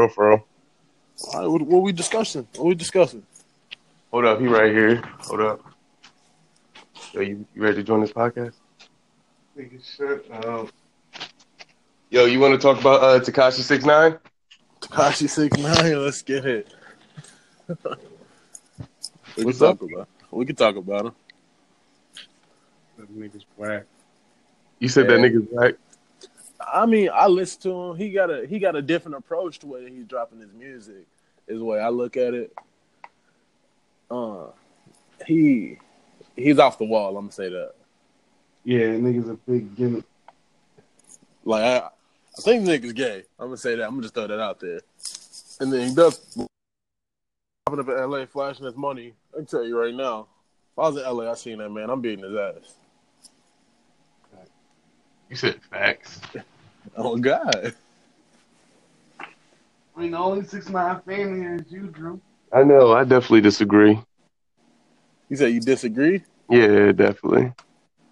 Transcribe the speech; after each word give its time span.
real, 0.00 0.08
for 0.08 0.28
real. 0.30 0.46
All 1.34 1.40
right, 1.40 1.48
what, 1.48 1.62
what 1.62 1.82
we 1.82 1.92
discussing? 1.92 2.46
What 2.56 2.66
we 2.66 2.74
discussing? 2.74 3.22
Hold 4.10 4.24
up, 4.24 4.40
he 4.40 4.46
right 4.46 4.72
here. 4.72 4.96
Hold 5.20 5.40
up. 5.40 5.60
Yo, 7.12 7.20
you, 7.20 7.46
you 7.54 7.62
ready 7.62 7.76
to 7.76 7.82
join 7.82 8.00
this 8.00 8.12
podcast? 8.12 8.54
Nigga, 9.56 9.96
shut 9.96 10.44
up. 10.44 10.68
Yo, 12.10 12.24
you 12.24 12.40
want 12.40 12.52
to 12.54 12.58
talk 12.58 12.80
about 12.80 13.02
uh, 13.02 13.20
Tekashi 13.20 13.60
Six 13.60 13.84
Nine? 13.84 14.18
Tekashi 14.80 15.28
six 15.28 15.56
nine. 15.58 15.98
Let's 16.04 16.22
get 16.22 16.44
it. 16.46 16.74
we 19.36 19.44
What's 19.44 19.58
can 19.58 19.66
up? 19.68 19.78
talk 19.78 19.90
about. 19.90 20.08
We 20.30 20.46
can 20.46 20.56
talk 20.56 20.76
about 20.76 21.06
him. 21.06 21.12
That 22.96 23.18
nigga's 23.18 23.44
whack. 23.56 23.84
You 24.78 24.88
said 24.88 25.08
that 25.08 25.20
nigga's 25.20 25.46
black. 25.52 25.74
I 26.72 26.86
mean, 26.86 27.10
I 27.12 27.26
listen 27.26 27.62
to 27.62 27.70
him. 27.70 27.96
He 27.96 28.10
got 28.10 28.30
a 28.30 28.46
he 28.46 28.58
got 28.58 28.76
a 28.76 28.82
different 28.82 29.16
approach 29.16 29.58
to 29.60 29.66
way 29.66 29.90
he's 29.90 30.04
dropping 30.04 30.40
his 30.40 30.52
music. 30.52 31.06
Is 31.46 31.58
the 31.58 31.64
way 31.64 31.80
I 31.80 31.88
look 31.88 32.16
at 32.16 32.34
it. 32.34 32.54
Uh, 34.10 34.46
he 35.26 35.78
he's 36.36 36.58
off 36.58 36.78
the 36.78 36.84
wall. 36.84 37.16
I'm 37.16 37.24
gonna 37.24 37.32
say 37.32 37.48
that. 37.48 37.72
Yeah, 38.64 38.80
nigga's 38.80 39.28
a 39.28 39.34
big 39.34 39.74
gimmick. 39.76 40.04
Like 41.44 41.62
I, 41.62 41.76
I 41.86 42.40
think 42.40 42.64
nigga's 42.64 42.92
gay. 42.92 43.24
I'm 43.38 43.46
gonna 43.46 43.56
say 43.56 43.76
that. 43.76 43.84
I'm 43.84 43.90
gonna 43.90 44.02
just 44.02 44.14
throw 44.14 44.26
that 44.26 44.40
out 44.40 44.60
there. 44.60 44.80
And 45.60 45.72
then 45.72 45.88
he 45.88 45.94
does 45.94 46.18
popping 47.66 47.80
up 47.80 47.88
in 47.88 48.10
LA, 48.10 48.26
flashing 48.26 48.64
his 48.64 48.76
money. 48.76 49.14
I 49.32 49.38
can 49.38 49.46
tell 49.46 49.64
you 49.64 49.78
right 49.78 49.94
now, 49.94 50.26
if 50.72 50.78
I 50.78 50.88
was 50.88 50.96
in 50.96 51.02
LA, 51.02 51.30
I 51.30 51.34
seen 51.34 51.58
that 51.58 51.70
man. 51.70 51.90
I'm 51.90 52.00
beating 52.00 52.24
his 52.24 52.36
ass. 52.36 52.74
You 55.28 55.36
said 55.36 55.60
facts. 55.70 56.20
Oh 56.96 57.16
God. 57.16 57.74
I 59.96 60.00
mean, 60.00 60.12
the 60.12 60.18
only 60.18 60.44
six 60.46 60.68
nine 60.68 61.00
fan 61.02 61.36
here 61.40 61.56
is 61.56 61.70
you, 61.70 61.88
Drew. 61.88 62.20
I 62.52 62.62
know. 62.64 62.92
I 62.92 63.04
definitely 63.04 63.42
disagree. 63.42 63.98
You 65.28 65.36
said 65.36 65.52
you 65.52 65.60
disagree? 65.60 66.22
Yeah, 66.48 66.92
definitely. 66.92 67.52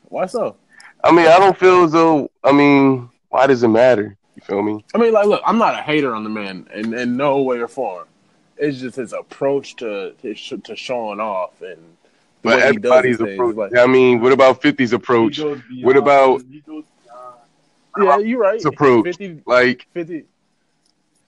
Why 0.04 0.26
so? 0.26 0.56
I 1.02 1.10
mean, 1.12 1.26
I 1.26 1.38
don't 1.38 1.56
feel 1.56 1.84
as 1.84 1.92
though. 1.92 2.30
I 2.44 2.52
mean, 2.52 3.08
why 3.30 3.46
does 3.46 3.62
it 3.62 3.68
matter? 3.68 4.16
You 4.36 4.42
feel 4.42 4.62
me? 4.62 4.84
I 4.94 4.98
mean, 4.98 5.12
like, 5.12 5.26
look, 5.26 5.42
I'm 5.44 5.58
not 5.58 5.74
a 5.74 5.82
hater 5.82 6.14
on 6.14 6.24
the 6.24 6.30
man 6.30 6.68
in, 6.74 6.94
in 6.94 7.16
no 7.16 7.42
way 7.42 7.58
or 7.58 7.68
form. 7.68 8.06
It's 8.56 8.78
just 8.78 8.96
his 8.96 9.12
approach 9.12 9.76
to 9.76 10.12
to, 10.22 10.34
to 10.34 10.76
showing 10.76 11.20
off 11.20 11.60
and 11.62 11.76
the 11.76 11.78
But 12.42 12.48
way 12.50 12.54
he 12.56 12.76
does 12.76 12.92
everybody's 12.92 13.16
things. 13.18 13.32
approach. 13.34 13.56
Like, 13.56 13.76
I 13.76 13.86
mean, 13.86 14.20
what 14.20 14.32
about 14.32 14.60
50's 14.62 14.92
approach? 14.92 15.36
He 15.36 15.42
goes 15.42 15.60
beyond- 15.68 15.84
What 15.86 15.96
about- 15.96 16.42
he 16.42 16.60
goes 16.60 16.84
beyond. 16.84 16.84
Yeah, 17.96 18.18
you're 18.18 18.40
right. 18.40 18.54
His 18.54 18.64
approach. 18.64 19.04
50, 19.04 19.42
Like, 19.46 19.86
50, 19.94 20.24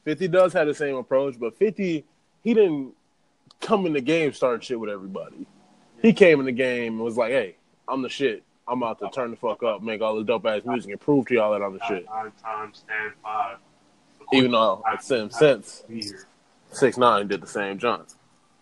50 0.05 0.29
does 0.29 0.53
have 0.53 0.67
the 0.67 0.75
same 0.75 0.97
approach, 0.97 1.39
but 1.39 1.57
50, 1.57 2.05
he 2.43 2.55
didn't 2.55 2.95
come 3.61 3.87
in 3.87 3.93
the 3.93 4.01
game 4.01 4.33
starting 4.33 4.61
shit 4.61 4.79
with 4.81 4.91
everybody. 4.91 5.47
He 6.03 6.13
came 6.13 6.41
in 6.41 6.47
the 6.47 6.53
game 6.53 6.95
and 6.95 7.01
was 7.03 7.17
like, 7.17 7.31
hey, 7.31 7.57
I'm 7.87 8.03
the 8.03 8.09
shit. 8.09 8.43
I'm 8.67 8.83
about 8.83 9.01
to 9.01 9.11
turn 9.11 9.31
the 9.33 9.37
fuck 9.37 9.63
up, 9.63 9.83
make 9.83 10.01
all 10.01 10.17
the 10.17 10.25
dope 10.25 10.47
ass 10.47 10.63
music, 10.65 10.93
and 10.93 11.01
prove 11.01 11.27
to 11.27 11.35
y'all 11.35 11.53
that 11.53 11.63
I'm 11.65 11.75
the 11.75 11.85
shit. 11.87 12.07
Nine 12.07 12.33
times 12.43 12.79
stand 12.79 13.13
five. 13.23 13.59
Even 14.33 14.53
though, 14.53 14.83
I- 14.87 14.95
at 14.95 15.03
Sim 15.05 15.29
I- 15.35 15.39
since 15.39 15.83
6 16.73 16.97
9 16.97 17.27
did 17.29 17.41
the 17.41 17.47
same 17.47 17.79
jump. 17.79 18.09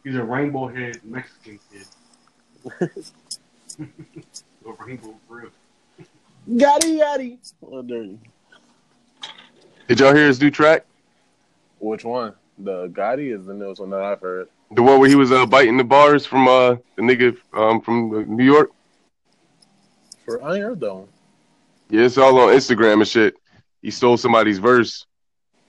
He's 0.03 0.17
a 0.17 0.25
rainbow 0.25 0.69
head 0.69 1.01
Mexican 1.05 1.61
kid. 1.71 1.85
a 4.67 4.85
rainbow 4.85 5.15
grill. 6.49 6.61
Yaddy 6.61 7.01
yaddy. 7.01 7.53
Well, 7.61 7.83
dirty. 7.83 8.19
did 9.87 10.01
y'all 10.01 10.15
hear 10.15 10.27
his 10.27 10.41
new 10.41 10.51
track? 10.51 10.85
Which 11.81 12.05
one? 12.05 12.35
The 12.59 12.89
Gotti 12.89 13.37
is 13.37 13.47
the 13.47 13.55
newest 13.55 13.81
one 13.81 13.91
that 13.91 14.01
I've 14.01 14.21
heard. 14.21 14.49
The 14.73 14.83
one 14.83 14.99
where 15.01 15.09
he 15.09 15.15
was 15.15 15.31
uh, 15.31 15.47
biting 15.47 15.77
the 15.77 15.85
bars 15.85 16.27
from 16.27 16.49
uh, 16.49 16.77
the 16.97 17.03
nigga 17.03 17.37
um, 17.55 17.81
from 17.81 18.15
uh, 18.15 18.21
New 18.27 18.45
York. 18.45 18.71
For 20.25 20.43
I 20.43 20.57
ain't 20.57 20.65
heard 20.65 20.81
that 20.81 20.95
one. 20.95 21.09
Yeah, 21.89 22.03
it's 22.03 22.19
all 22.19 22.39
on 22.41 22.55
Instagram 22.55 22.95
and 22.95 23.09
shit. 23.09 23.37
He 23.81 23.91
stole 23.91 24.17
somebody's 24.17 24.59
verse, 24.59 25.07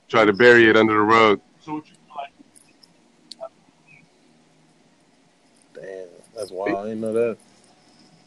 tried 0.09 0.25
to 0.25 0.33
bury 0.33 0.67
it 0.69 0.75
under 0.75 0.93
the 0.93 0.99
rug. 0.99 1.39
So 1.61 1.75
what 1.75 1.87
you 1.87 1.93
like? 2.15 3.49
Damn, 5.75 6.07
that's 6.35 6.51
wild. 6.51 6.75
I 6.75 6.83
didn't 6.83 7.01
know 7.01 7.13
that. 7.13 7.37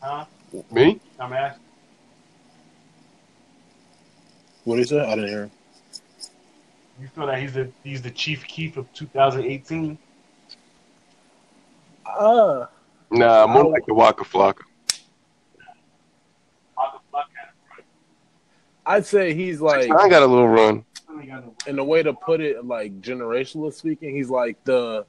Huh? 0.01 0.25
Me? 0.71 1.01
I'm 1.19 1.33
asking. 1.33 1.63
What 4.65 4.77
did 4.77 4.83
he 4.83 4.89
say? 4.89 5.01
I 5.01 5.15
didn't 5.15 5.29
hear 5.31 5.43
him. 5.45 5.51
You 7.01 7.09
feel 7.09 7.27
that 7.27 7.41
he's 7.41 7.53
the 7.55 7.71
he's 7.83 8.03
the 8.03 8.11
Chief 8.11 8.45
Keef 8.47 8.77
of 8.77 8.93
2018? 8.93 9.99
Uh, 12.07 12.67
Nah, 13.11 13.47
more 13.47 13.65
like 13.67 13.85
the 13.87 13.93
Waka 13.95 14.25
Flocka. 14.25 14.63
Waka 16.77 16.99
Flocka 17.13 17.25
had 17.35 17.49
it 17.79 17.85
I'd 18.87 19.05
say 19.07 19.35
he's 19.35 19.61
like, 19.61 19.91
I 19.91 20.09
got 20.09 20.23
a 20.23 20.27
little 20.27 20.49
run. 20.49 20.85
right. 21.09 21.25
He 21.25 21.31
got 21.31 21.45
no- 21.45 21.55
in 21.67 21.77
the 21.77 21.85
way 21.85 22.03
to 22.03 22.13
put 22.15 22.41
it, 22.41 22.65
like 22.65 23.01
generational 23.03 23.73
speaking, 23.73 24.15
he's 24.15 24.31
like 24.31 24.63
the 24.65 25.05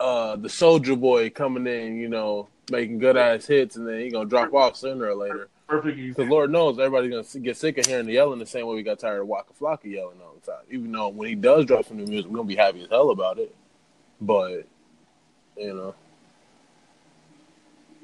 uh 0.00 0.36
the 0.36 0.48
Soulja 0.48 0.98
Boy 0.98 1.30
coming 1.30 1.66
in, 1.66 1.96
you 1.98 2.08
know, 2.08 2.48
making 2.70 2.98
good 2.98 3.16
ass 3.16 3.46
hits, 3.46 3.74
and 3.76 3.88
then 3.88 4.00
he 4.00 4.10
gonna 4.10 4.28
drop 4.28 4.52
off 4.54 4.76
sooner 4.76 5.06
or 5.06 5.14
later. 5.16 5.48
Perfect 5.68 5.96
Because. 5.98 6.28
Lord 6.28 6.50
knows 6.50 6.78
everybody's 6.78 7.10
gonna 7.10 7.44
get 7.44 7.56
sick 7.56 7.76
of 7.76 7.84
hearing 7.84 8.06
the 8.06 8.14
yelling 8.14 8.38
the 8.38 8.46
same 8.46 8.66
way 8.66 8.74
we 8.74 8.82
got 8.82 8.98
tired 8.98 9.20
of 9.20 9.26
Waka 9.28 9.52
Flocka 9.52 9.84
yelling 9.84 10.18
all 10.22 10.34
the 10.42 10.50
time. 10.50 10.62
Even 10.70 10.90
though 10.90 11.08
when 11.08 11.28
he 11.28 11.34
does 11.34 11.66
drop 11.66 11.84
some 11.84 11.98
new 11.98 12.06
music, 12.06 12.30
we're 12.30 12.38
gonna 12.38 12.48
be 12.48 12.56
happy 12.56 12.82
as 12.82 12.88
hell 12.88 13.10
about 13.10 13.38
it. 13.38 13.54
But 14.20 14.66
you 15.58 15.74
know, 15.74 15.94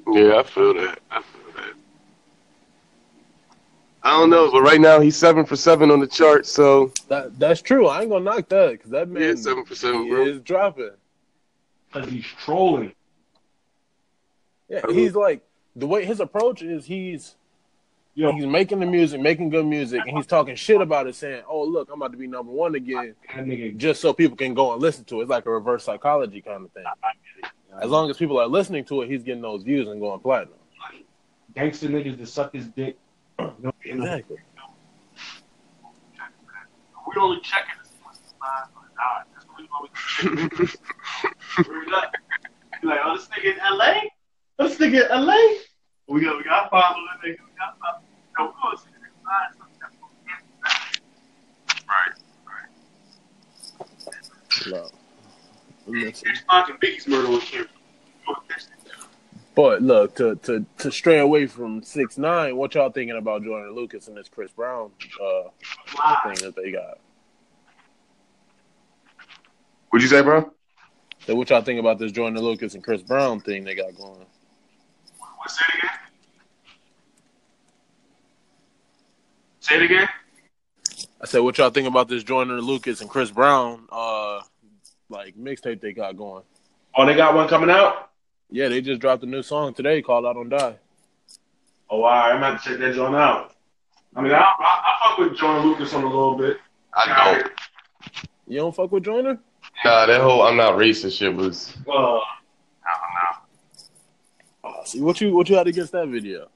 Yeah, 0.08 0.36
I 0.36 0.42
feel 0.42 0.74
that. 0.74 0.98
I 1.10 1.22
feel 1.22 1.52
that. 1.56 1.72
I 4.02 4.10
don't 4.10 4.28
know, 4.28 4.52
but 4.52 4.60
right 4.60 4.80
now 4.80 5.00
he's 5.00 5.16
seven 5.16 5.46
for 5.46 5.56
seven 5.56 5.90
on 5.90 6.00
the 6.00 6.06
chart, 6.06 6.44
so 6.44 6.92
that 7.08 7.38
that's 7.38 7.62
true. 7.62 7.86
I 7.86 8.02
ain't 8.02 8.10
gonna 8.10 8.24
knock 8.24 8.50
that 8.50 8.72
because 8.72 8.90
that 8.90 9.08
man 9.08 9.22
yeah, 9.22 9.34
seven 9.36 9.64
for 9.64 9.74
seven, 9.74 10.04
he 10.04 10.10
bro. 10.10 10.26
is 10.26 10.40
dropping. 10.40 10.90
Because 11.90 12.10
he's 12.10 12.26
trolling. 12.26 12.92
Yeah, 14.68 14.82
he's 14.90 15.14
like 15.14 15.40
the 15.74 15.86
way 15.86 16.04
his 16.04 16.20
approach 16.20 16.60
is. 16.60 16.84
He's 16.84 17.36
Yo, 18.16 18.30
he's 18.32 18.46
making 18.46 18.78
the 18.78 18.86
music, 18.86 19.20
making 19.20 19.50
good 19.50 19.66
music, 19.66 20.00
and 20.06 20.16
he's 20.16 20.26
talking 20.26 20.54
shit 20.54 20.80
about 20.80 21.08
it, 21.08 21.14
saying, 21.16 21.42
"Oh, 21.48 21.64
look, 21.64 21.88
I'm 21.90 22.00
about 22.00 22.12
to 22.12 22.18
be 22.18 22.28
number 22.28 22.52
one 22.52 22.74
again," 22.76 23.16
just 23.76 24.00
so 24.00 24.12
people 24.12 24.36
can 24.36 24.54
go 24.54 24.72
and 24.72 24.80
listen 24.80 25.04
to 25.06 25.18
it. 25.18 25.22
It's 25.22 25.30
like 25.30 25.46
a 25.46 25.50
reverse 25.50 25.82
psychology 25.82 26.40
kind 26.40 26.64
of 26.64 26.70
thing. 26.72 26.84
As 27.82 27.90
long 27.90 28.08
as 28.10 28.16
people 28.16 28.38
are 28.38 28.46
listening 28.46 28.84
to 28.86 29.02
it, 29.02 29.10
he's 29.10 29.24
getting 29.24 29.42
those 29.42 29.64
views 29.64 29.88
and 29.88 30.00
going 30.00 30.20
platinum. 30.20 30.54
Gangster 31.56 31.88
niggas 31.88 32.18
that 32.18 32.28
suck 32.28 32.52
his 32.54 32.68
dick. 32.68 32.96
No, 33.38 33.72
Exactly. 33.84 34.36
We 37.06 37.20
only 37.20 37.40
checking 37.40 37.74
this 37.82 37.92
once 38.04 38.18
it's 38.22 38.34
live 38.40 38.68
or 38.76 38.88
not. 38.96 39.26
That's 39.34 39.46
what 39.46 39.58
we 39.58 39.68
always 39.74 39.90
check. 40.56 41.68
Word 41.68 41.92
up. 41.92 42.12
Be 42.80 42.88
like, 42.88 43.00
oh, 43.04 43.16
this 43.16 43.28
nigga 43.28 43.52
in 43.52 43.78
LA? 43.78 43.94
This 44.58 44.78
nigga 44.78 45.10
in 45.10 45.26
LA? 45.26 45.38
We 46.06 46.20
got, 46.20 46.36
we 46.36 46.44
got 46.44 46.64
to 46.64 46.70
follow 46.70 46.96
that 46.96 47.26
nigga. 47.26 47.38
We 47.38 47.56
got 47.58 47.74
to 47.74 47.80
follow. 47.80 48.00
No, 48.38 48.46
we 48.46 48.52
gonna 48.62 48.78
see 48.78 48.90
this 49.00 49.12
live. 49.24 49.64
No. 54.66 54.90
Here's 55.86 56.40
fucking 56.50 56.76
Biggie's 56.76 57.06
murder 57.06 57.28
on 57.28 57.40
camera. 57.40 57.68
Gonna 58.26 58.38
catch 58.48 58.66
this. 58.66 58.74
But 59.54 59.82
look, 59.82 60.16
to 60.16 60.36
to 60.36 60.66
to 60.78 60.90
stray 60.90 61.18
away 61.18 61.46
from 61.46 61.82
six 61.82 62.18
nine, 62.18 62.56
what 62.56 62.74
y'all 62.74 62.90
thinking 62.90 63.16
about 63.16 63.44
Joyner 63.44 63.70
Lucas 63.70 64.08
and 64.08 64.16
this 64.16 64.28
Chris 64.28 64.50
Brown 64.50 64.90
uh, 65.22 65.42
Live. 65.96 66.38
thing 66.38 66.46
that 66.46 66.56
they 66.56 66.72
got? 66.72 66.98
What'd 69.90 70.02
you 70.02 70.08
say, 70.08 70.22
bro? 70.22 70.50
So 71.26 71.36
what 71.36 71.50
y'all 71.50 71.62
think 71.62 71.78
about 71.78 71.98
this 71.98 72.10
Joyner 72.10 72.40
Lucas 72.40 72.74
and 72.74 72.82
Chris 72.82 73.02
Brown 73.02 73.40
thing 73.40 73.64
they 73.64 73.74
got 73.74 73.94
going? 73.96 74.26
What, 75.18 75.50
say 75.50 75.64
it 75.68 75.84
again? 75.84 75.90
Say 79.64 79.76
it 79.76 79.82
again? 79.82 80.06
I 81.22 81.24
said, 81.24 81.38
what 81.38 81.56
y'all 81.56 81.70
think 81.70 81.88
about 81.88 82.06
this 82.06 82.22
Joyner 82.22 82.60
Lucas 82.60 83.00
and 83.00 83.08
Chris 83.08 83.30
Brown 83.30 83.88
uh 83.90 84.42
like 85.08 85.38
mixtape 85.38 85.80
they 85.80 85.94
got 85.94 86.18
going? 86.18 86.42
Oh, 86.94 87.06
they 87.06 87.14
got 87.14 87.34
one 87.34 87.48
coming 87.48 87.70
out? 87.70 88.10
Yeah, 88.50 88.68
they 88.68 88.82
just 88.82 89.00
dropped 89.00 89.22
a 89.22 89.26
new 89.26 89.42
song 89.42 89.72
today 89.72 90.02
called 90.02 90.26
"I 90.26 90.34
Don't 90.34 90.50
Die." 90.50 90.76
Oh, 91.88 92.02
all 92.02 92.02
right. 92.02 92.32
I'm 92.32 92.40
going 92.40 92.58
to 92.58 92.62
check 92.62 92.78
that 92.78 92.94
joint 92.94 93.14
out. 93.14 93.54
I 94.14 94.20
mean, 94.20 94.32
I, 94.32 94.40
I, 94.40 94.44
I 94.60 95.08
fuck 95.08 95.18
with 95.18 95.38
Joyner 95.38 95.60
Lucas 95.60 95.94
on 95.94 96.02
a 96.04 96.08
little 96.08 96.36
bit. 96.36 96.58
I 96.92 97.32
don't. 97.40 97.52
You 98.46 98.58
don't 98.58 98.76
fuck 98.76 98.92
with 98.92 99.04
Joyner? 99.04 99.38
Nah, 99.82 100.04
that 100.04 100.20
whole 100.20 100.42
I'm 100.42 100.58
not 100.58 100.74
racist 100.74 101.16
shit 101.16 101.34
was 101.34 101.74
Uh, 101.88 101.92
I 101.92 102.20
don't 103.00 103.14
know. 103.16 103.40
Oh, 104.64 104.84
see 104.84 105.00
what 105.00 105.22
you 105.22 105.34
what 105.34 105.48
you 105.48 105.56
had 105.56 105.68
against 105.68 105.92
that 105.92 106.08
video? 106.08 106.48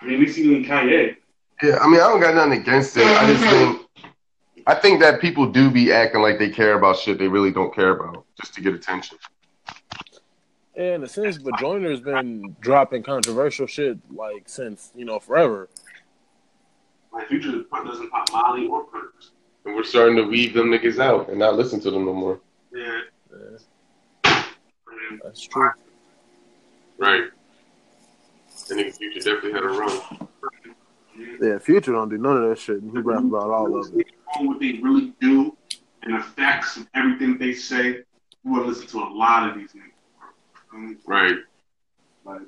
I 0.00 0.04
mean, 0.04 0.20
we 0.20 0.28
seen 0.28 0.64
Kanye. 0.64 1.16
Yeah, 1.64 1.78
I 1.78 1.86
mean 1.86 2.00
I 2.00 2.08
don't 2.08 2.20
got 2.20 2.34
nothing 2.34 2.60
against 2.60 2.94
it. 2.98 3.06
I 3.06 3.26
just 3.26 3.42
mm-hmm. 3.42 3.72
think 4.02 4.12
I 4.66 4.74
think 4.74 5.00
that 5.00 5.18
people 5.18 5.50
do 5.50 5.70
be 5.70 5.92
acting 5.92 6.20
like 6.20 6.38
they 6.38 6.50
care 6.50 6.74
about 6.74 6.98
shit 6.98 7.18
they 7.18 7.28
really 7.28 7.50
don't 7.50 7.74
care 7.74 7.90
about 7.90 8.26
just 8.38 8.52
to 8.54 8.60
get 8.60 8.74
attention. 8.74 9.16
And 10.76 11.08
since 11.10 11.38
but 11.38 11.58
Joyner's 11.58 12.00
been 12.00 12.54
dropping 12.60 13.02
controversial 13.02 13.66
shit 13.66 13.98
like 14.12 14.46
since 14.46 14.92
you 14.94 15.06
know 15.06 15.18
forever. 15.18 15.70
Like 17.14 17.28
Future 17.28 17.62
doesn't 17.72 18.10
pop 18.10 18.30
Molly 18.30 18.66
or 18.66 18.84
perks. 18.84 19.30
And 19.64 19.74
we're 19.74 19.84
starting 19.84 20.16
to 20.16 20.24
weave 20.24 20.52
them 20.52 20.66
niggas 20.66 20.98
out 20.98 21.30
and 21.30 21.38
not 21.38 21.54
listen 21.54 21.80
to 21.80 21.90
them 21.90 22.04
no 22.04 22.12
more. 22.12 22.40
Yeah. 22.74 23.00
Yeah, 23.32 23.58
I 24.26 25.10
mean, 25.10 25.20
that's 25.24 25.40
true. 25.40 25.70
Right. 26.98 27.24
I 28.48 28.74
think 28.74 28.94
Future 28.96 29.20
definitely 29.20 29.52
had 29.52 29.62
a 29.62 29.68
run. 29.68 30.23
Yeah, 31.40 31.58
Future 31.58 31.92
don't 31.92 32.08
do 32.08 32.18
none 32.18 32.42
of 32.42 32.48
that 32.48 32.58
shit, 32.58 32.82
and 32.82 32.90
he 32.90 32.98
rap 32.98 33.22
about 33.22 33.50
all 33.50 33.78
of 33.78 33.94
it. 33.94 34.06
on 34.36 34.46
what 34.46 34.60
they 34.60 34.72
really 34.82 35.12
do 35.20 35.56
and 36.04 36.14
the 36.18 36.22
facts 36.22 36.76
of 36.76 36.86
everything 36.94 37.36
they 37.38 37.52
say, 37.52 37.88
you 37.88 38.04
would 38.52 38.66
listen 38.66 38.86
to 38.88 38.98
a 38.98 39.08
lot 39.08 39.48
of 39.48 39.54
these 39.56 39.70
niggas. 39.72 40.96
Right. 41.06 41.36
Like, 42.24 42.42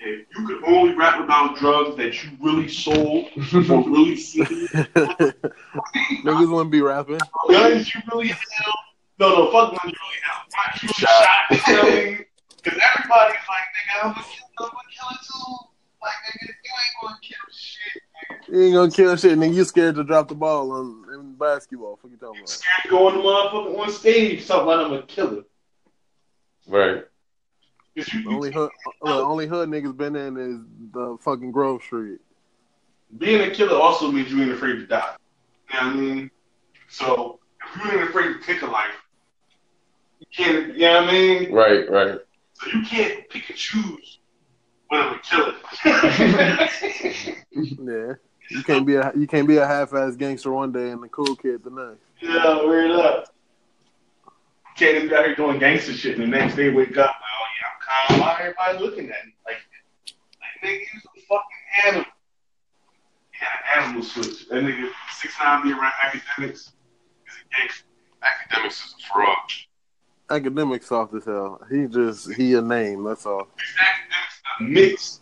if 0.00 0.26
you 0.36 0.46
could 0.46 0.64
only 0.64 0.94
rap 0.94 1.20
about 1.20 1.56
drugs 1.56 1.96
that 1.96 2.22
you 2.22 2.30
really 2.40 2.68
sold 2.68 3.26
or 3.36 3.42
really 3.90 4.16
seen, 4.16 4.44
Niggas 4.46 6.48
wouldn't 6.50 6.70
be 6.70 6.80
rapping. 6.80 7.18
guns 7.48 7.92
you 7.94 8.00
really 8.12 8.28
held, 8.28 8.74
no, 9.18 9.28
no, 9.28 9.50
fuck 9.50 9.70
guns 9.70 9.92
you 9.92 9.98
really 10.04 10.20
held, 10.22 10.46
guns 10.52 10.82
you 10.82 10.88
really 10.88 10.94
shot, 10.94 11.46
selling, 11.66 12.24
because 12.62 12.78
everybody's 12.78 13.44
like, 13.48 13.66
nigga, 13.74 14.04
I'm 14.04 14.12
gonna 14.12 14.26
kill, 14.26 14.46
I'm 14.58 14.68
gonna 14.68 14.90
kill 14.90 15.10
it 15.10 15.18
too. 15.26 15.56
Like, 16.02 16.18
nigga, 16.28 16.46
you 16.48 16.52
ain't 16.52 16.96
gonna 17.02 17.18
kill 17.22 17.46
shit. 17.52 18.02
You 18.54 18.62
ain't 18.62 18.74
gonna 18.74 18.90
kill 18.92 19.16
shit, 19.16 19.36
nigga. 19.36 19.52
You 19.52 19.64
scared 19.64 19.96
to 19.96 20.04
drop 20.04 20.28
the 20.28 20.36
ball 20.36 20.70
on 20.70 21.06
in 21.12 21.34
basketball. 21.34 21.96
Fuck 22.00 22.12
you 22.12 22.16
talking 22.16 22.38
about? 22.38 22.48
Scared 22.50 22.82
to 22.84 22.88
go 22.88 23.08
on 23.08 23.16
the 23.16 23.20
motherfucker 23.20 23.78
on 23.80 23.90
stage, 23.90 24.46
talking 24.46 24.62
about 24.72 24.84
I'm 24.84 24.92
a 24.92 25.02
killer. 25.02 25.42
Right. 26.68 27.04
'Cause 27.96 28.12
you, 28.12 28.22
The 28.22 28.30
you 28.30 28.36
only 28.36 28.52
hood, 28.52 28.70
the 29.02 29.10
only 29.10 29.46
hood 29.48 29.68
niggas 29.70 29.96
been 29.96 30.14
in 30.14 30.36
is 30.36 30.60
the 30.92 31.16
fucking 31.22 31.50
Grove 31.50 31.82
Street. 31.82 32.20
being 33.18 33.40
a 33.40 33.50
killer 33.52 33.76
also 33.76 34.12
means 34.12 34.30
you 34.30 34.40
ain't 34.40 34.52
afraid 34.52 34.74
to 34.76 34.86
die. 34.86 35.16
You 35.72 35.80
know 35.80 35.86
what 35.88 35.96
I 35.96 35.98
mean? 35.98 36.30
So 36.88 37.40
if 37.76 37.84
you 37.84 37.90
ain't 37.90 38.08
afraid 38.08 38.34
to 38.34 38.40
take 38.40 38.62
a 38.62 38.66
life, 38.66 38.94
you 40.20 40.26
can't. 40.32 40.74
You 40.74 40.80
know 40.80 41.00
what 41.02 41.08
I 41.08 41.12
mean? 41.12 41.52
Right, 41.52 41.90
right. 41.90 42.18
So 42.54 42.70
you 42.72 42.82
can't 42.84 43.28
pick 43.30 43.48
and 43.50 43.58
choose 43.58 44.20
when 44.88 45.00
I'm 45.00 45.14
a 45.14 45.18
killer. 45.18 45.54
Yeah, 47.86 48.14
you 48.50 48.62
can't 48.62 48.86
be 48.86 48.96
a 48.96 49.12
you 49.16 49.26
can't 49.26 49.48
be 49.48 49.56
a 49.56 49.66
half-ass 49.66 50.16
gangster 50.16 50.52
one 50.52 50.72
day 50.72 50.90
and 50.90 51.02
a 51.04 51.08
cool 51.08 51.36
kid 51.36 51.62
the 51.64 51.70
next. 51.70 52.00
yeah, 52.20 52.64
weird 52.64 52.90
up. 52.90 53.34
Can't 54.76 54.96
just 54.98 55.10
be 55.10 55.16
out 55.16 55.24
here 55.24 55.34
doing 55.34 55.58
gangster 55.58 55.92
shit, 55.92 56.18
and 56.18 56.22
the 56.22 56.26
next 56.26 56.56
day 56.56 56.68
wake 56.70 56.96
up, 56.96 57.14
oh 57.14 57.44
yeah, 57.60 58.16
I'm 58.16 58.18
calm. 58.18 58.20
Why 58.20 58.36
everybody 58.40 58.78
looking 58.78 59.10
at 59.10 59.24
me 59.24 59.34
like, 59.46 59.56
like 60.40 60.70
nigga, 60.70 60.80
you 60.80 61.00
a 61.16 61.20
fucking 61.28 61.86
animal. 61.86 62.06
Yeah, 63.40 63.82
animal 63.82 64.02
switch. 64.02 64.48
That 64.48 64.64
nigga 64.64 64.90
six 65.12 65.34
nine 65.42 65.62
be 65.62 65.72
around 65.72 65.92
Akademiks 66.04 66.52
is 66.52 66.72
a 67.28 67.56
gangster. 67.56 67.84
Akademiks 68.22 68.86
is 68.86 68.94
a 68.98 69.12
fraud. 69.12 69.36
Academic 70.30 70.82
soft 70.82 71.14
as 71.14 71.24
hell. 71.24 71.60
He 71.70 71.86
just 71.86 72.32
he 72.34 72.54
a 72.54 72.62
name. 72.62 73.04
That's 73.04 73.26
all. 73.26 73.48
Akademiks 73.78 74.60
a 74.60 74.62
mix 74.62 75.20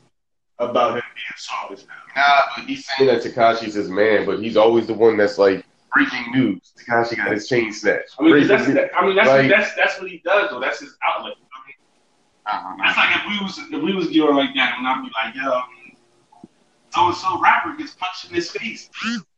about 0.70 0.97
him 0.97 1.03
being 1.14 1.37
soft 1.37 1.73
as 1.73 1.87
hell. 1.88 1.99
Nah, 2.17 2.43
but 2.56 2.67
he's 2.67 2.87
saying 2.87 3.09
that 3.09 3.23
Tekashi's 3.23 3.75
his 3.75 3.88
man, 3.88 4.26
but 4.26 4.41
he's 4.41 4.56
always 4.56 4.87
the 4.87 4.94
one 4.94 5.17
that's 5.17 5.38
like 5.38 5.64
breaking 5.94 6.32
news. 6.32 6.73
Tekashi 6.79 7.17
got 7.17 7.32
his 7.32 7.49
chain 7.49 7.73
snatched. 7.73 8.14
I 8.19 8.23
mean, 8.23 8.47
that's, 8.47 8.67
that, 8.67 8.91
I 8.97 9.06
mean, 9.06 9.17
that's, 9.17 9.29
Like- 9.29 9.49
that's 9.49 9.75
that's 9.75 10.00
what 10.00 10.11
he 10.11 10.19
does, 10.25 10.50
though. 10.50 10.61
That's 10.61 10.81
his 10.81 10.97
outlet. 11.03 11.35
I 11.37 11.67
mean, 11.67 11.76
uh-huh. 12.47 12.76
that's 12.79 12.97
like 12.97 13.17
if 13.17 13.26
we 13.29 13.44
was 13.44 13.59
if 13.59 13.82
we 13.82 13.94
was 13.94 14.09
doing 14.09 14.37
like 14.37 14.55
that, 14.55 14.79
and 14.79 14.87
I'd 14.87 15.03
be 15.03 15.11
like, 15.23 15.35
yo, 15.35 15.61
so 16.91 17.06
and 17.06 17.17
so 17.17 17.41
rapper 17.41 17.75
gets 17.76 17.94
punched 17.94 18.29
in 18.29 18.35
his 18.35 18.50
face. 18.50 18.91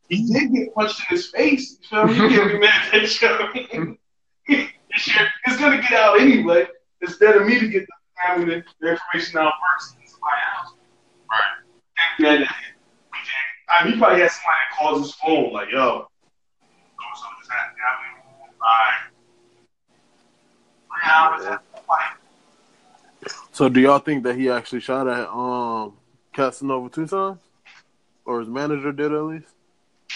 He 0.09 0.31
did 0.31 0.53
get 0.53 0.73
punched 0.75 1.01
in 1.09 1.17
his 1.17 1.27
face. 1.27 1.77
You 1.81 1.87
feel 1.89 2.05
me? 2.07 2.13
You 2.13 2.29
can't 2.29 2.51
be 2.51 2.59
mad 2.59 2.93
at 2.93 3.01
that 3.01 3.09
shit. 4.97 5.27
It's 5.45 5.57
gonna 5.57 5.81
get 5.81 5.93
out 5.93 6.19
anyway. 6.19 6.67
Instead 7.01 7.35
of 7.37 7.45
me 7.45 7.59
to 7.59 7.67
get 7.67 7.85
the, 7.85 7.93
I 8.31 8.37
mean, 8.37 8.47
the, 8.47 8.63
the 8.79 8.91
information 8.91 9.37
out 9.39 9.53
first 9.77 9.95
than 9.95 10.07
somebody 10.07 10.41
else. 10.57 10.73
Then, 12.19 12.45
I 13.69 13.83
mean, 13.83 13.93
he 13.93 13.99
probably 13.99 14.21
had 14.21 14.31
somebody 14.31 14.57
that 14.69 14.77
calls 14.77 15.01
his 15.01 15.15
phone 15.15 15.51
like, 15.53 15.69
yo, 15.71 16.07
so 16.97 17.05
so 17.15 17.25
just 17.39 17.51
happened. 17.51 17.77
You 17.77 17.83
know 17.83 17.89
what 17.89 17.97
I 17.97 18.01
mean? 18.03 18.53
All 18.61 18.79
right. 18.85 19.01
Three 21.39 21.47
hours. 21.47 21.59
Like, 21.89 23.37
So 23.51 23.69
do 23.69 23.79
y'all 23.79 23.99
think 23.99 24.23
that 24.23 24.35
he 24.35 24.49
actually 24.49 24.81
shot 24.81 25.07
at 25.07 25.27
um 25.29 25.93
Casanova 26.33 26.89
two 26.89 27.07
times? 27.07 27.39
or 28.25 28.39
his 28.39 28.49
manager 28.49 28.91
did 28.91 29.11
at 29.13 29.21
least? 29.23 29.45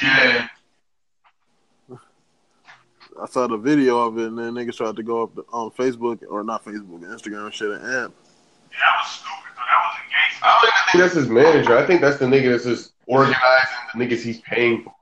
yeah. 0.02 0.48
I 3.22 3.26
saw 3.28 3.46
the 3.48 3.58
video 3.58 4.00
of 4.00 4.18
it, 4.18 4.28
and 4.28 4.38
then 4.40 4.54
niggas 4.54 4.78
tried 4.78 4.96
to 4.96 5.04
go 5.04 5.24
up 5.24 5.38
on 5.52 5.70
Facebook 5.72 6.24
or 6.30 6.44
not 6.44 6.64
Facebook, 6.66 7.02
Instagram 7.04 7.52
shit, 7.52 7.70
and 7.70 7.84
amp. 7.84 8.16
Yeah, 8.72 8.78
that 8.80 8.98
was 8.98 9.12
stupid, 9.12 9.54
though. 9.54 9.68
That 9.68 9.80
wasn't 9.86 10.10
gangster. 10.10 10.46
I 10.46 10.48
don't 10.58 10.70
even 10.70 10.79
think 10.92 11.04
that's 11.04 11.14
his 11.16 11.28
manager. 11.28 11.78
I 11.78 11.86
think 11.86 12.02
that's 12.02 12.18
the 12.18 12.26
nigga 12.26 12.52
that's 12.52 12.64
just 12.66 12.94
organizing 13.06 13.38
the 13.94 14.06
niggas 14.06 14.22
he's 14.22 14.40
paying 14.42 14.84
for. 14.84 14.94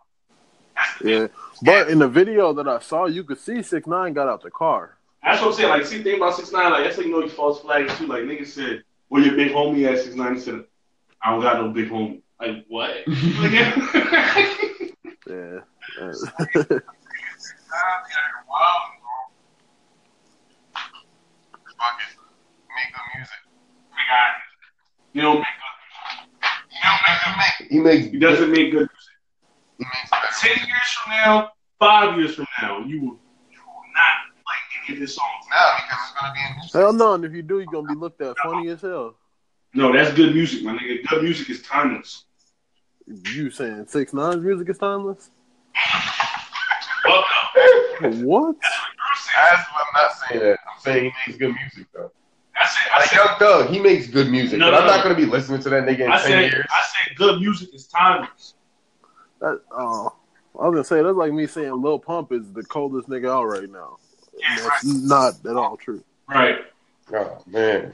Yeah, 1.03 1.27
but 1.63 1.89
in 1.89 1.99
the 1.99 2.07
video 2.07 2.53
that 2.53 2.67
I 2.67 2.79
saw, 2.79 3.05
you 3.05 3.23
could 3.23 3.39
see 3.39 3.61
Six 3.63 3.87
Nine 3.87 4.13
got 4.13 4.27
out 4.27 4.41
the 4.43 4.51
car. 4.51 4.97
that's 5.23 5.41
what 5.41 5.49
I'm 5.49 5.53
saying. 5.53 5.69
Like, 5.69 5.85
see, 5.85 6.03
think 6.03 6.17
about 6.17 6.35
6 6.35 6.51
9 6.51 6.71
Like, 6.71 6.83
that's 6.83 6.95
how 6.97 7.01
you 7.01 7.11
know 7.11 7.21
he 7.21 7.29
false 7.29 7.61
flags, 7.61 7.97
too. 7.97 8.07
Like, 8.07 8.23
nigga 8.23 8.45
said, 8.45 8.83
where 9.09 9.23
your 9.23 9.35
big 9.35 9.51
homie 9.51 9.91
at 9.91 9.99
6 10.03 10.15
9 10.15 10.35
He 10.35 10.39
said, 10.39 10.63
I 11.23 11.31
don't 11.31 11.41
got 11.41 11.59
no 11.61 11.69
big 11.71 11.89
homie. 11.89 12.21
Like, 12.39 12.65
what? 12.67 13.05
Nigga. 13.07 14.73
Yeah. 15.27 15.59
Uh, 15.99 16.13
wow. 18.47 18.87
He 27.69 27.79
makes. 27.79 28.07
He 28.07 28.19
doesn't 28.19 28.49
make 28.51 28.71
good 28.71 28.87
music. 28.89 29.15
He 29.77 29.85
makes 29.85 30.09
better. 30.09 30.55
10 30.57 30.67
years 30.67 30.89
from 31.03 31.11
now, 31.13 31.49
five 31.79 32.17
years 32.17 32.35
from 32.35 32.45
now, 32.61 32.79
you 32.79 32.99
will, 33.01 33.19
you 33.51 33.59
will 33.65 33.83
not 33.93 34.15
like 34.45 34.87
any 34.87 34.95
of 34.97 35.01
his 35.01 35.15
songs. 35.15 35.45
Now 35.51 35.75
because 35.77 35.99
it's 36.09 36.19
gonna 36.21 36.33
be 36.33 36.39
in 36.39 36.81
hell 36.81 36.93
no, 36.93 37.13
and 37.13 37.25
if 37.25 37.33
you 37.33 37.41
do, 37.41 37.59
you're 37.59 37.65
gonna 37.71 37.87
be 37.87 37.95
looked 37.95 38.21
at 38.21 38.37
funny 38.43 38.69
as 38.69 38.81
hell. 38.81 39.15
No, 39.73 39.91
that's 39.93 40.13
good 40.15 40.33
music, 40.33 40.63
my 40.63 40.73
nigga. 40.77 41.05
Good 41.07 41.23
music 41.23 41.49
is 41.49 41.61
timeless. 41.61 42.23
You 43.07 43.51
saying 43.51 43.85
Six 43.87 44.13
Nine's 44.13 44.43
music 44.43 44.69
is 44.69 44.77
timeless? 44.77 45.29
Well, 47.05 47.23
What? 48.01 48.55
As 49.37 49.59
I'm 49.59 49.85
not 49.93 50.11
saying 50.13 50.41
that. 50.41 50.59
I'm 50.73 50.79
saying 50.81 51.03
he 51.25 51.31
makes 51.31 51.39
good 51.39 51.53
music 51.55 51.87
though. 51.93 52.11
I 52.55 52.65
said, 52.65 52.91
I 52.91 52.95
Like 52.95 52.96
said, 52.96 52.96
Young 53.17 53.39
Thug, 53.39 53.69
he 53.69 53.79
makes 53.79 54.07
good 54.07 54.29
music, 54.29 54.59
No, 54.59 54.67
but 54.67 54.71
no, 54.71 54.77
I'm 54.81 54.87
no. 54.87 54.95
not 54.95 55.03
gonna 55.03 55.15
be 55.15 55.25
listening 55.25 55.61
to 55.61 55.69
that 55.69 55.83
nigga 55.83 56.01
in 56.01 56.11
I 56.11 56.17
ten 56.21 56.27
said, 56.27 56.51
years. 56.51 56.65
I 56.69 56.81
said, 57.07 57.17
good 57.17 57.39
music 57.41 57.73
is 57.73 57.87
timeless. 57.87 58.53
That, 59.39 59.61
oh, 59.71 60.13
I 60.59 60.67
was 60.67 60.73
gonna 60.73 60.83
say 60.83 61.01
that's 61.03 61.15
like 61.15 61.31
me 61.33 61.45
saying 61.47 61.81
Lil 61.81 61.99
Pump 61.99 62.31
is 62.31 62.51
the 62.53 62.63
coldest 62.63 63.09
nigga 63.09 63.29
out 63.29 63.43
right 63.45 63.69
now. 63.69 63.97
Yeah, 64.39 64.55
That's 64.69 64.85
not 64.85 65.33
at 65.49 65.55
all 65.55 65.77
true. 65.77 66.03
Right. 66.29 66.59
Oh 67.13 67.41
man. 67.47 67.93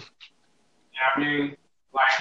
Yeah, 0.94 1.00
I 1.16 1.20
mean, 1.20 1.58
like 1.94 2.12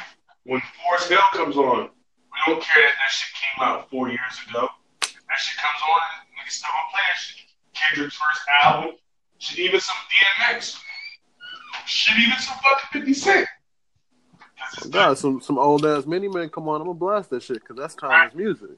when 0.45 0.61
Forest 0.87 1.09
Hill 1.09 1.19
comes 1.33 1.57
on, 1.57 1.89
we 1.89 2.39
don't 2.53 2.63
care 2.63 2.83
that 2.83 2.95
that 2.99 3.11
shit 3.11 3.35
came 3.35 3.67
out 3.69 3.89
four 3.91 4.09
years 4.09 4.41
ago. 4.49 4.69
That 5.01 5.39
shit 5.39 5.57
comes 5.59 5.81
on, 5.89 6.01
niggas 6.37 6.51
still 6.53 6.71
gonna 6.71 6.91
play 6.93 7.01
that 7.09 7.19
shit. 7.21 7.47
Kendrick's 7.75 8.17
first 8.17 8.41
album, 8.63 8.97
shit, 9.39 9.59
even 9.61 9.81
some 9.81 9.97
DMX, 10.11 10.79
shit, 11.87 12.19
even 12.19 12.39
some 12.39 12.57
fucking 12.57 12.89
Fifty 12.93 13.15
Cent. 13.15 13.47
'Cause 14.75 14.87
it's 14.87 14.87
God, 14.89 15.19
some 15.19 15.41
some 15.41 15.59
old 15.59 15.85
ass 15.85 16.07
mini 16.07 16.29
man, 16.29 16.49
come 16.49 16.69
on, 16.69 16.81
I'm 16.81 16.87
gonna 16.87 16.99
blast 16.99 17.31
that 17.31 17.43
shit 17.43 17.61
because 17.61 17.77
that's 17.77 17.95
timeless 17.95 18.35
music. 18.35 18.71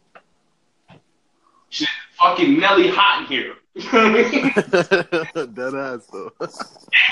shit, 1.70 1.88
fucking 2.18 2.58
Nelly 2.58 2.88
hot 2.88 3.20
in 3.22 3.26
here. 3.26 3.54
You 3.74 3.90
know 3.92 4.12
what 4.12 4.20
I 4.20 5.34
mean? 5.42 5.54
Dead 5.54 5.74
ass 5.74 6.06
though. 6.12 6.30
They 6.38 6.46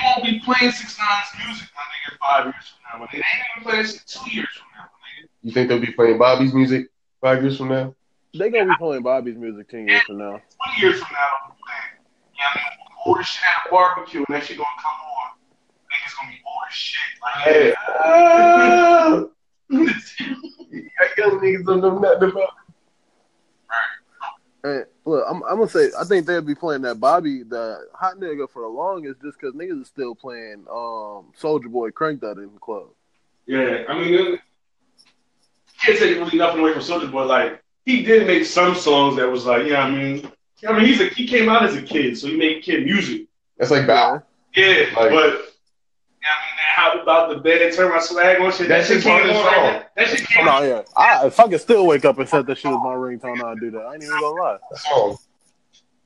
won't 0.04 0.22
be 0.24 0.40
playing 0.44 0.70
Six 0.72 0.96
Nine's 0.96 1.46
music, 1.46 1.68
my 1.74 1.82
nigga, 1.82 2.18
five 2.20 2.44
years 2.46 2.54
from 2.70 3.00
now. 3.00 3.04
My. 3.04 3.08
They 3.10 3.18
ain't 3.18 3.26
even 3.56 3.68
playing 3.70 3.86
shit 3.86 4.06
two 4.06 4.30
years 4.30 4.48
from 4.56 4.68
now, 4.78 4.84
my 4.84 5.08
nigga. 5.10 5.28
You 5.42 5.50
think 5.52 5.68
they'll 5.68 5.80
be 5.80 5.90
playing 5.92 6.18
Bobby's 6.18 6.54
music 6.54 6.86
five 7.20 7.42
years 7.42 7.58
from 7.58 7.68
now? 7.68 7.94
they 8.34 8.48
gonna 8.48 8.70
be 8.70 8.76
playing 8.78 9.02
Bobby's 9.02 9.36
music 9.36 9.68
ten 9.70 9.88
years 9.88 10.02
from 10.06 10.18
now. 10.18 10.40
20 10.76 10.80
years 10.80 11.00
from 11.00 11.08
now, 11.12 11.26
they'll 11.42 11.54
be 11.56 11.62
playing. 11.66 11.98
You 12.32 12.38
know 12.38 12.46
what 12.46 12.56
I 12.56 12.76
mean? 12.78 12.78
Order 13.06 13.24
shit 13.24 13.42
at 13.42 13.66
a 13.66 13.70
barbecue, 13.70 14.24
and 14.28 14.36
that 14.36 14.44
shit 14.46 14.56
gonna 14.56 14.68
come 14.80 14.92
on. 14.92 15.11
Niggas 16.72 16.72
gonna 16.72 16.72
be 16.72 16.72
bored 16.72 16.72
as 16.72 16.74
shit. 16.74 16.96
Like, 17.22 17.74
Ah, 18.04 19.24
young 21.18 21.40
niggas 21.40 21.64
don't 21.66 21.80
know 21.80 21.98
nothing 21.98 22.30
about. 22.30 22.48
And 24.64 24.86
look, 25.04 25.24
I'm, 25.28 25.42
I'm 25.42 25.56
gonna 25.56 25.68
say 25.68 25.90
I 25.98 26.04
think 26.04 26.24
they'll 26.26 26.40
be 26.40 26.54
playing 26.54 26.82
that 26.82 27.00
Bobby 27.00 27.42
the 27.42 27.86
hot 27.94 28.16
nigga 28.18 28.48
for 28.48 28.62
the 28.62 28.68
longest 28.68 29.20
just 29.20 29.38
because 29.40 29.54
niggas 29.54 29.82
is 29.82 29.88
still 29.88 30.14
playing 30.14 30.64
um 30.70 31.32
Soulja 31.40 31.66
Boy 31.70 31.90
crank 31.90 32.20
that 32.20 32.38
in 32.38 32.52
the 32.54 32.60
club. 32.60 32.88
Yeah, 33.46 33.84
I 33.88 33.94
mean, 33.98 34.14
it- 34.14 34.40
can't 35.84 35.98
take 35.98 36.16
really 36.16 36.38
nothing 36.38 36.60
away 36.60 36.72
from 36.72 36.82
Soulja 36.82 37.10
Boy. 37.10 37.24
Like 37.24 37.60
he 37.84 38.04
did 38.04 38.24
make 38.28 38.44
some 38.44 38.76
songs 38.76 39.16
that 39.16 39.28
was 39.28 39.46
like, 39.46 39.66
yeah, 39.66 39.82
I 39.82 39.90
mean, 39.90 40.30
I 40.68 40.72
mean, 40.72 40.86
he's 40.86 41.00
a 41.00 41.06
he 41.08 41.26
came 41.26 41.48
out 41.48 41.64
as 41.64 41.74
a 41.74 41.82
kid, 41.82 42.16
so 42.16 42.28
he 42.28 42.36
made 42.36 42.62
kid 42.62 42.84
music. 42.84 43.26
That's 43.58 43.72
like 43.72 43.86
Bow. 43.88 44.22
Yeah, 44.54 44.84
Like- 44.96 45.10
but. 45.10 45.41
I 46.90 46.94
mean, 46.94 47.02
about 47.02 47.28
the 47.30 47.36
bed? 47.36 47.62
And 47.62 47.74
turn 47.74 47.90
my 47.90 48.00
swag 48.00 48.40
on 48.40 48.52
shit. 48.52 48.68
That 48.68 48.84
shit's 48.86 49.04
hard 49.04 49.22
came 49.22 49.30
as 49.30 49.36
on. 49.36 49.52
hell. 49.52 49.62
Right 49.72 49.86
that 49.96 50.08
shit 50.08 50.26
came 50.28 50.44
No, 50.44 50.50
on. 50.52 50.64
yeah. 50.68 50.82
I, 50.96 51.26
if 51.26 51.38
I 51.40 51.48
could 51.48 51.60
still 51.60 51.86
wake 51.86 52.04
up 52.04 52.18
and 52.18 52.28
set 52.28 52.46
that 52.46 52.58
shit 52.58 52.70
as 52.70 52.76
my 52.78 52.94
ringtone, 52.94 53.42
I'd 53.44 53.60
do 53.60 53.70
that. 53.72 53.78
I 53.80 53.94
ain't 53.94 54.02
even 54.02 54.20
gonna 54.20 54.40
lie. 54.42 54.58
song. 54.76 55.16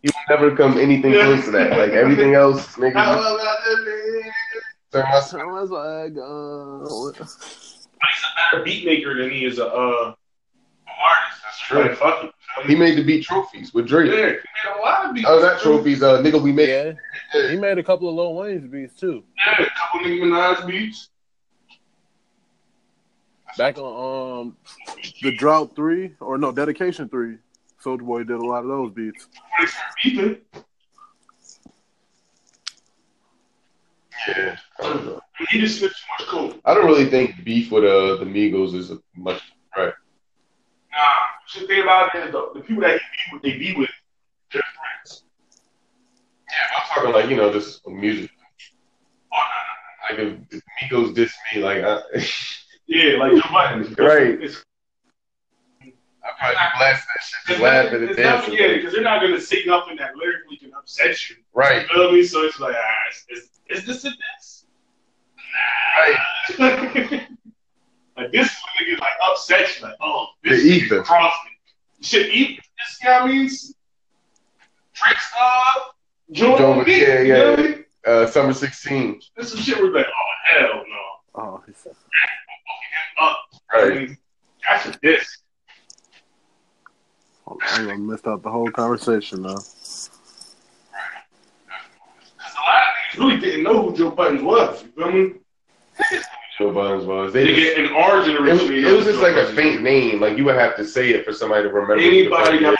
You 0.02 0.10
never 0.28 0.54
come 0.54 0.78
anything 0.78 1.12
close 1.12 1.44
to 1.46 1.50
that. 1.52 1.70
Like 1.72 1.90
everything 1.92 2.34
else, 2.34 2.76
nigga. 2.76 2.92
How 2.94 3.14
you 3.14 3.36
about 3.36 3.58
the 3.64 4.22
bed? 4.22 4.32
turn 4.92 5.02
my 5.10 5.20
Turn 5.20 5.52
my 5.52 5.66
swag 5.66 6.18
on. 6.18 7.14
He's 7.14 8.22
a 8.22 8.52
better 8.52 8.64
beat 8.64 8.84
maker 8.84 9.20
than 9.20 9.30
he 9.30 9.44
is 9.46 9.58
a 9.58 9.66
uh, 9.66 10.14
artist. 11.02 11.42
That's 11.44 11.60
true. 11.60 11.82
Like, 11.82 11.96
fuck 11.96 12.24
it. 12.24 12.32
He 12.66 12.74
made 12.74 12.96
the 12.96 13.04
beat 13.04 13.24
trophies 13.24 13.74
with 13.74 13.84
Yeah, 13.86 13.90
Drake. 13.90 14.10
he 14.10 14.16
made 14.16 14.40
a 14.78 14.80
lot 14.80 15.06
of 15.06 15.14
beats. 15.14 15.26
Oh, 15.28 15.40
not 15.40 15.60
trophies. 15.60 16.02
Uh, 16.02 16.22
nigga, 16.22 16.40
we 16.40 16.52
made. 16.52 16.68
Yeah, 17.34 17.48
he 17.50 17.56
made 17.56 17.76
a 17.78 17.82
couple 17.82 18.08
of 18.08 18.14
Lil 18.14 18.34
Wayne's 18.34 18.66
beats 18.70 18.94
too. 18.98 19.22
Yeah, 19.36 19.62
a 19.64 19.66
couple 19.78 20.00
Nicki 20.08 20.20
Minaj 20.22 20.66
beats. 20.66 21.10
Back 23.58 23.78
on 23.78 24.40
um 24.48 24.56
the 25.22 25.32
Drought 25.36 25.74
three 25.76 26.12
or 26.20 26.36
no 26.38 26.52
Dedication 26.52 27.08
three, 27.08 27.38
Soulja 27.82 28.00
Boy 28.00 28.18
did 28.24 28.36
a 28.36 28.44
lot 28.44 28.62
of 28.62 28.68
those 28.68 28.92
beats. 28.92 29.28
They 29.58 29.66
start 29.66 29.92
beefing. 30.02 30.36
Yeah. 34.28 34.56
I 34.80 34.82
don't. 34.82 35.20
He 35.50 35.60
just 35.60 35.76
spit 35.78 35.90
too 35.92 36.24
much 36.24 36.28
coke. 36.28 36.60
I 36.64 36.74
don't 36.74 36.86
really 36.86 37.06
think 37.08 37.44
beef 37.44 37.70
with 37.70 37.84
uh 37.84 38.16
the 38.16 38.24
Migos 38.24 38.74
is 38.74 38.90
a 38.90 38.98
much. 39.14 39.40
Right. 41.56 41.62
Nah, 41.62 41.62
the 41.62 41.66
thing 41.66 41.82
about 41.82 42.14
it 42.14 42.24
is 42.26 42.32
though, 42.32 42.50
the 42.54 42.60
people 42.60 42.82
that 42.82 43.00
he 43.00 43.00
be 43.30 43.32
with, 43.32 43.42
they 43.42 43.58
be 43.58 43.74
with, 43.76 43.90
they're 44.52 44.62
friends. 44.62 45.22
Yeah, 46.48 46.78
I'm 46.78 46.94
talking 46.94 47.12
like 47.12 47.30
you 47.30 47.36
know 47.36 47.52
just 47.52 47.86
music. 47.86 48.30
Oh, 49.32 49.36
nah, 49.36 50.16
nah, 50.16 50.24
Like 50.24 50.38
if, 50.50 50.62
if 50.80 50.90
Migos 50.90 51.14
diss 51.14 51.34
me, 51.54 51.62
like 51.62 51.82
I. 51.84 52.00
Yeah, 52.88 53.18
like 53.18 53.32
Joe 53.32 53.50
Budden. 53.50 53.94
Right. 53.98 54.40
It's, 54.40 54.62
I 55.82 56.28
probably 56.38 56.54
blast 56.78 57.04
that 57.08 57.22
shit, 57.24 57.48
just 57.48 57.60
laugh 57.60 57.86
at 57.86 57.94
it, 57.94 58.02
it's 58.10 58.16
dance. 58.16 58.46
not, 58.46 58.56
yeah, 58.56 58.74
because 58.74 58.92
they're 58.92 59.02
not 59.02 59.20
gonna 59.20 59.40
say 59.40 59.64
nothing 59.66 59.96
that 59.96 60.14
lyrically 60.16 60.56
can 60.56 60.72
upset 60.72 61.28
you. 61.28 61.36
Right. 61.52 61.82
You 61.82 61.88
feel 61.88 62.12
me? 62.12 62.22
So 62.22 62.44
it's 62.44 62.60
like, 62.60 62.76
ah, 62.78 63.32
is, 63.32 63.50
is 63.70 63.86
this 63.86 64.04
a 64.04 64.10
diss? 64.10 64.66
Nah. 66.58 67.18
like 68.16 68.32
this 68.32 68.46
is 68.48 68.56
when 68.78 68.88
niggas 68.96 69.00
like 69.00 69.12
upset 69.30 69.76
you, 69.78 69.82
like, 69.86 69.94
oh, 70.00 70.26
this 70.44 70.62
The 70.62 70.68
nigga 70.70 70.82
ether. 70.84 71.02
crossed 71.02 71.44
me. 71.44 71.50
Shit, 72.02 72.34
eat 72.34 72.60
this 72.60 72.98
guy 73.02 73.26
means 73.26 73.74
Drake's 74.94 75.32
uh 75.38 75.80
Joe 76.32 76.58
Joe- 76.58 76.84
beat, 76.84 77.02
yeah, 77.02 77.20
you 77.20 77.32
know 77.32 77.38
yeah. 77.44 77.50
what 77.50 77.58
I 77.58 77.62
mean? 77.62 77.84
Uh, 78.06 78.26
Summer 78.26 78.52
16. 78.52 79.20
This 79.36 79.52
is 79.52 79.60
shit 79.64 79.76
where 79.78 79.86
we're 79.90 79.96
like, 79.98 80.06
oh 80.06 80.58
hell 80.58 80.84
no. 80.88 81.42
Oh, 81.42 81.62
he 81.66 81.72
said, 81.74 81.92
Fucking 81.94 82.92
him 82.92 83.24
up. 83.24 83.38
I 83.72 83.76
Right. 83.88 84.08
mean, 84.08 84.18
that's 84.68 84.86
a 84.86 84.98
diss. 85.02 85.38
I 87.48 87.76
gonna 87.78 87.98
missed 87.98 88.26
out 88.26 88.42
the 88.42 88.50
whole 88.50 88.70
conversation 88.70 89.42
though. 89.42 89.54
Because 89.54 90.10
a 92.56 92.60
lot 92.60 92.78
of 92.78 92.84
niggas 92.96 93.18
really 93.18 93.40
didn't 93.40 93.62
know 93.64 93.90
who 93.90 93.96
Joe 93.96 94.10
Buddens 94.12 94.42
was. 94.42 94.82
You 94.82 94.88
feel 94.92 95.12
me? 95.12 95.32
Joe 96.58 96.70
Buddens 96.72 97.04
was. 97.04 97.32
They 97.32 97.46
just, 97.54 97.76
Nigga, 97.76 97.86
in 97.86 97.92
our 97.94 98.20
it, 98.28 98.40
was- 98.52 98.62
it 98.70 98.96
was 98.96 99.04
just 99.04 99.20
like 99.20 99.36
a 99.36 99.52
faint 99.52 99.82
name. 99.82 100.20
Like 100.20 100.38
you 100.38 100.44
would 100.44 100.54
have 100.56 100.74
to 100.76 100.84
say 100.86 101.10
it 101.10 101.24
for 101.24 101.32
somebody 101.32 101.64
to 101.64 101.68
remember. 101.68 102.02
Anybody 102.02 102.60
got. 102.60 102.75